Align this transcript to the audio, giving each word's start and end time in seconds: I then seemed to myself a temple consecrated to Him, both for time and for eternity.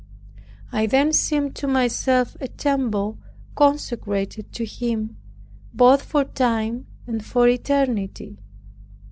I 0.71 0.87
then 0.87 1.13
seemed 1.13 1.55
to 1.57 1.67
myself 1.67 2.35
a 2.41 2.47
temple 2.47 3.19
consecrated 3.53 4.51
to 4.53 4.65
Him, 4.65 5.17
both 5.75 6.01
for 6.01 6.23
time 6.23 6.87
and 7.05 7.23
for 7.23 7.47
eternity. 7.47 8.39